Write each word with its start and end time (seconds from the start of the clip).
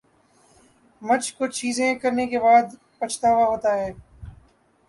مچھ 1.01 1.33
کچھ 1.37 1.55
چیزیں 1.59 1.93
کرنے 1.95 2.25
کے 2.27 2.39
بعد 2.39 2.65
پچھتاوا 2.99 3.45
ہوتا 3.45 3.75
ہے 3.75 3.91